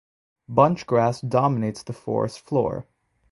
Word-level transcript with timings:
Bunchgrass 0.49 1.21
dominates 1.29 1.83
the 1.83 1.93
forest 1.93 2.39
floor. 2.39 2.87